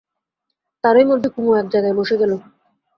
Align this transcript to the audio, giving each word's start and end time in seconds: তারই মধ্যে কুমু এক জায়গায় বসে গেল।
তারই 0.83 1.05
মধ্যে 1.05 1.27
কুমু 1.29 1.51
এক 1.55 1.67
জায়গায় 1.73 1.95
বসে 1.99 2.15
গেল। 2.21 2.31